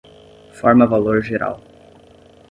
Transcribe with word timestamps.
Forma-valor 0.59 1.21
geral 1.21 1.61